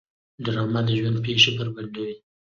[0.43, 2.15] ډرامه د ژوند پېښې بربنډوي